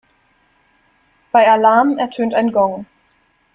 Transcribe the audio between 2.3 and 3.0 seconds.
ein Gong.